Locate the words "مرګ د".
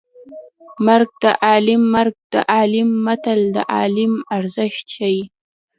0.85-1.25, 1.95-2.35